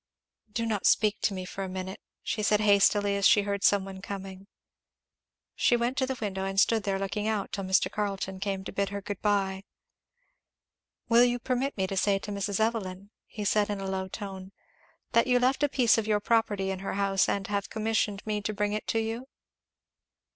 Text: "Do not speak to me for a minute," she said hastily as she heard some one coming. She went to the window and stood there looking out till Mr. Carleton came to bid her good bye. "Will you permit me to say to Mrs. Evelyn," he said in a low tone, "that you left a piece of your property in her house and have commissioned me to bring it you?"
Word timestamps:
"Do 0.51 0.65
not 0.65 0.87
speak 0.87 1.19
to 1.21 1.33
me 1.35 1.45
for 1.45 1.63
a 1.63 1.69
minute," 1.69 2.01
she 2.23 2.41
said 2.41 2.59
hastily 2.59 3.15
as 3.15 3.27
she 3.27 3.43
heard 3.43 3.63
some 3.63 3.85
one 3.85 4.01
coming. 4.01 4.47
She 5.53 5.75
went 5.77 5.95
to 5.97 6.07
the 6.07 6.17
window 6.19 6.43
and 6.43 6.59
stood 6.59 6.81
there 6.81 6.97
looking 6.97 7.27
out 7.27 7.51
till 7.51 7.65
Mr. 7.65 7.91
Carleton 7.91 8.39
came 8.39 8.63
to 8.63 8.71
bid 8.71 8.89
her 8.89 8.99
good 8.99 9.21
bye. 9.21 9.61
"Will 11.07 11.23
you 11.23 11.37
permit 11.37 11.77
me 11.77 11.85
to 11.85 11.95
say 11.95 12.17
to 12.17 12.31
Mrs. 12.31 12.59
Evelyn," 12.59 13.11
he 13.27 13.45
said 13.45 13.69
in 13.69 13.79
a 13.79 13.85
low 13.91 14.07
tone, 14.07 14.53
"that 15.11 15.27
you 15.27 15.37
left 15.37 15.61
a 15.61 15.69
piece 15.69 15.99
of 15.99 16.07
your 16.07 16.19
property 16.19 16.71
in 16.71 16.79
her 16.79 16.93
house 16.95 17.29
and 17.29 17.45
have 17.45 17.69
commissioned 17.69 18.25
me 18.25 18.41
to 18.41 18.55
bring 18.55 18.73
it 18.73 18.91
you?" 18.95 19.27